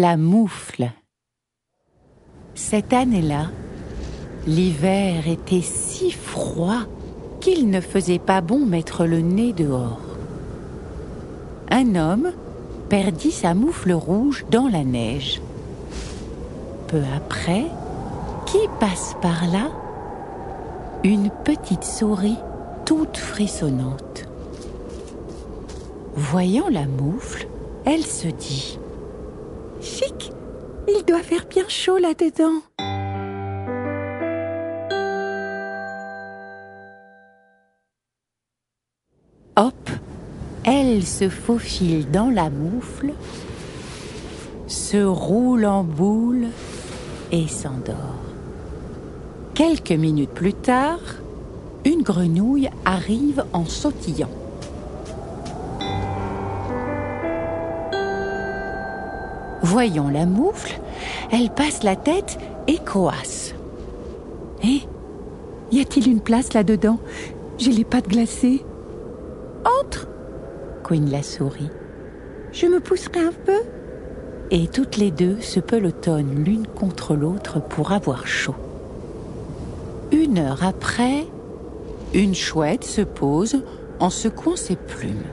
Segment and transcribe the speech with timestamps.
[0.00, 0.92] La moufle.
[2.54, 3.50] Cette année-là,
[4.46, 6.82] l'hiver était si froid
[7.40, 9.98] qu'il ne faisait pas bon mettre le nez dehors.
[11.72, 12.30] Un homme
[12.88, 15.42] perdit sa moufle rouge dans la neige.
[16.86, 17.64] Peu après,
[18.46, 19.72] qui passe par là?
[21.02, 22.38] Une petite souris
[22.84, 24.28] toute frissonnante.
[26.14, 27.48] Voyant la moufle,
[27.84, 28.78] elle se dit
[30.88, 32.62] il doit faire bien chaud là-dedans.
[39.56, 39.90] Hop,
[40.64, 43.12] elle se faufile dans la moufle,
[44.66, 46.46] se roule en boule
[47.32, 47.94] et s'endort.
[49.54, 51.00] Quelques minutes plus tard,
[51.84, 54.30] une grenouille arrive en sautillant.
[59.68, 60.80] Voyant la moufle,
[61.30, 62.38] elle passe la tête
[62.68, 63.54] et coasse.
[64.64, 64.80] Hé,
[65.70, 66.98] y a-t-il une place là-dedans?
[67.58, 68.64] J'ai les pattes glacées.
[69.82, 70.08] Entre
[70.82, 71.68] couine la souris.
[72.50, 73.60] Je me pousserai un peu?
[74.50, 78.54] Et toutes les deux se pelotonnent l'une contre l'autre pour avoir chaud.
[80.12, 81.26] Une heure après,
[82.14, 83.62] une chouette se pose
[84.00, 85.24] en secouant ses plumes.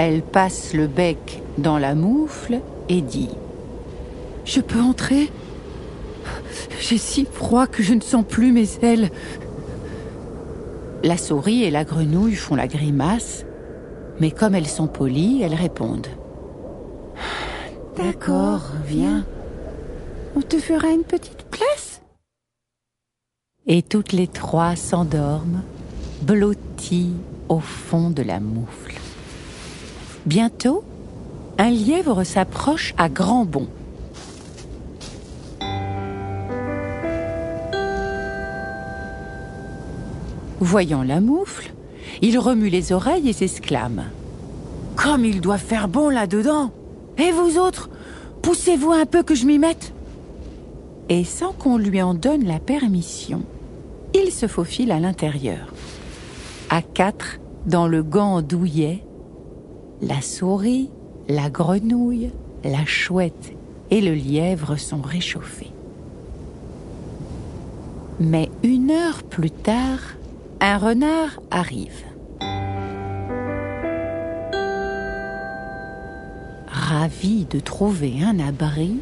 [0.00, 3.30] Elle passe le bec dans la moufle et dit⁇
[4.44, 5.28] Je peux entrer?
[6.80, 9.10] J'ai si froid que je ne sens plus mes ailes.
[11.02, 13.44] La souris et la grenouille font la grimace,
[14.20, 16.06] mais comme elles sont polies, elles répondent⁇
[18.00, 19.26] D'accord, viens.
[20.36, 22.00] On te fera une petite place?⁇
[23.66, 25.64] Et toutes les trois s'endorment,
[26.22, 27.14] blotties
[27.48, 28.94] au fond de la moufle.
[30.26, 30.84] Bientôt,
[31.58, 33.68] un lièvre s'approche à grands bonds.
[40.60, 41.72] Voyant la moufle,
[42.20, 44.04] il remue les oreilles et s'exclame⁇
[45.02, 46.72] Comme il doit faire bon là-dedans
[47.16, 47.88] Et vous autres,
[48.42, 49.92] poussez-vous un peu que je m'y mette!⁇
[51.14, 53.42] Et sans qu'on lui en donne la permission,
[54.14, 55.72] il se faufile à l'intérieur.
[56.70, 59.04] À quatre, dans le gant douillet,
[60.00, 60.90] la souris,
[61.28, 62.30] la grenouille,
[62.64, 63.52] la chouette
[63.90, 65.72] et le lièvre sont réchauffés.
[68.20, 70.00] Mais une heure plus tard,
[70.60, 72.04] un renard arrive.
[76.66, 78.96] Ravi de trouver un abri,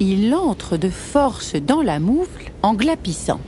[0.00, 3.40] il entre de force dans la moufle en glapissant.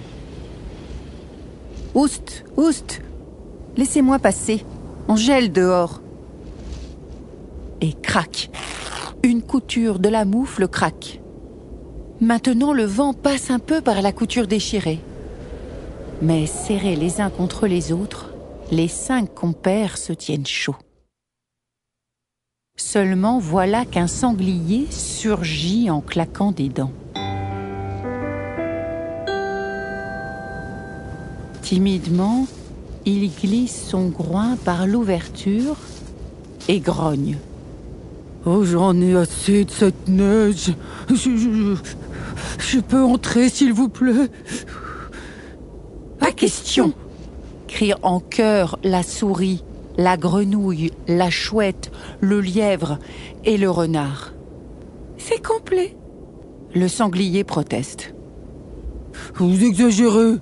[1.95, 3.01] Oust, oust,
[3.77, 4.65] laissez-moi passer,
[5.09, 6.01] on gèle dehors
[7.81, 8.51] et craque.
[9.23, 11.21] Une couture de la moufle craque.
[12.21, 15.01] Maintenant le vent passe un peu par la couture déchirée.
[16.23, 18.33] Mais serrés les uns contre les autres,
[18.71, 20.77] les cinq compères se tiennent chaud.
[22.77, 26.93] Seulement voilà qu'un sanglier surgit en claquant des dents.
[31.63, 32.47] Timidement,
[33.07, 35.77] il glisse son groin par l'ouverture
[36.69, 37.39] et grogne.
[38.47, 40.73] Oh, j'en ai assez de cette neige.
[41.09, 41.77] Je,
[42.59, 44.29] je, peux entrer, s'il vous plaît
[46.19, 46.93] Pas question
[47.67, 49.65] crient en chœur la souris,
[49.97, 52.99] la grenouille, la chouette, le lièvre
[53.45, 54.33] et le renard.
[55.17, 55.97] C'est complet.
[56.75, 58.15] Le sanglier proteste.
[59.37, 60.37] Vous exagérez.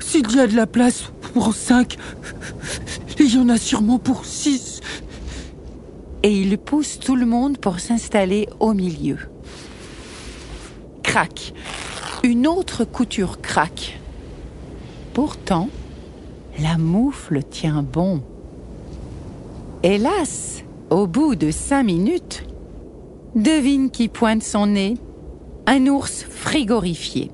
[0.00, 1.96] S'il y a de la place pour cinq,
[3.18, 4.75] il y en a sûrement pour six
[6.26, 9.16] et il pousse tout le monde pour s'installer au milieu.
[11.04, 11.54] Crac.
[12.24, 14.00] Une autre couture craque.
[15.14, 15.68] Pourtant,
[16.58, 18.22] la moufle tient bon.
[19.84, 22.42] Hélas, au bout de cinq minutes,
[23.36, 24.94] devine qui pointe son nez
[25.68, 27.30] Un ours frigorifié.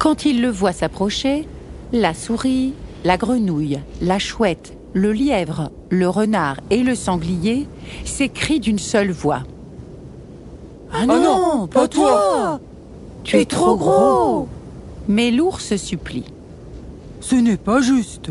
[0.00, 1.46] Quand il le voit s'approcher,
[1.92, 2.74] la souris,
[3.04, 7.66] la grenouille, la chouette, le lièvre, le renard et le sanglier
[8.04, 9.42] s'écrient d'une seule voix.
[10.92, 12.60] Ah non, pas toi
[13.22, 14.48] Tu es trop gros
[15.08, 16.24] Mais l'ours supplie.
[17.20, 18.30] Ce n'est pas juste.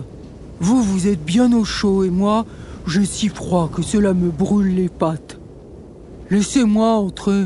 [0.60, 2.46] Vous, vous êtes bien au chaud et moi,
[2.86, 5.38] j'ai si froid que cela me brûle les pattes.
[6.30, 7.46] Laissez-moi entrer.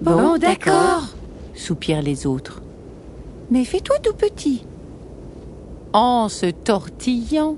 [0.00, 1.08] Bon, d'accord,
[1.54, 2.62] soupirent les autres.
[3.50, 4.64] Mais fais-toi tout petit.
[5.98, 7.56] En se tortillant,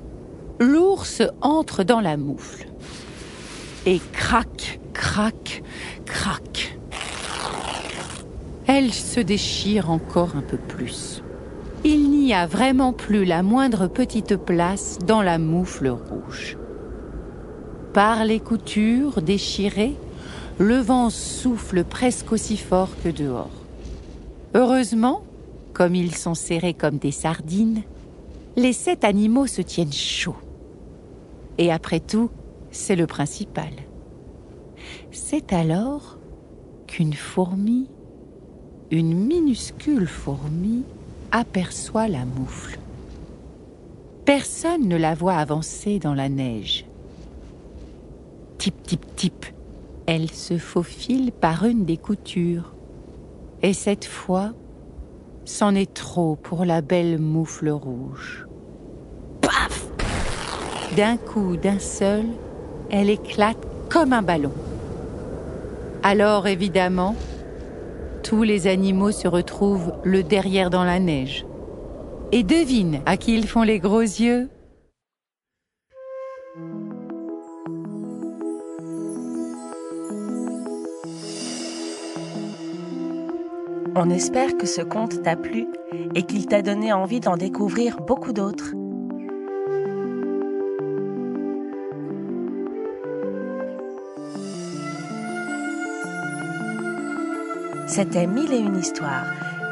[0.61, 2.69] l'ours entre dans la moufle.
[3.85, 5.65] Et crac, crac,
[6.07, 6.79] crac.
[8.69, 11.21] Elle se déchire encore un peu plus.
[11.83, 16.57] Il n'y a vraiment plus la moindre petite place dans la moufle rouge.
[17.93, 19.97] Par les coutures déchirées,
[20.59, 23.51] le vent souffle presque aussi fort que dehors.
[24.55, 25.23] Heureusement,
[25.73, 27.83] comme ils sont serrés comme des sardines,
[28.59, 30.35] les sept animaux se tiennent chaud.
[31.59, 32.29] Et après tout,
[32.73, 33.71] c'est le principal.
[35.13, 36.19] C'est alors
[36.89, 37.89] qu'une fourmi,
[38.91, 40.83] une minuscule fourmi,
[41.31, 42.81] aperçoit la moufle.
[44.25, 46.85] Personne ne la voit avancer dans la neige.
[48.59, 49.47] Tip, tip, tip,
[50.07, 52.75] elle se faufile par une des coutures.
[53.63, 54.53] Et cette fois,
[55.45, 58.48] c'en est trop pour la belle moufle rouge.
[60.97, 62.25] D'un coup, d'un seul,
[62.91, 63.59] elle éclate
[63.89, 64.53] comme un ballon.
[66.03, 67.15] Alors évidemment,
[68.23, 71.45] tous les animaux se retrouvent le derrière dans la neige.
[72.33, 74.49] Et devine à qui ils font les gros yeux
[83.95, 85.67] On espère que ce conte t'a plu
[86.15, 88.75] et qu'il t'a donné envie d'en découvrir beaucoup d'autres.
[97.89, 99.25] C'était Mille et une histoires,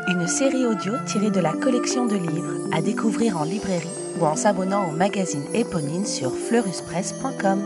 [0.08, 3.86] une série audio tirée de la collection de livres à découvrir en librairie
[4.18, 7.60] ou en s'abonnant au magazine Éponine sur fleuruspresse.com.